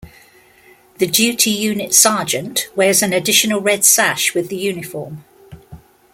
[0.97, 5.23] The Duty Unit Sergeant wears an additional red sash with the uniform.